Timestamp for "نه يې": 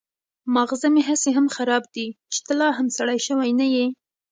3.59-3.85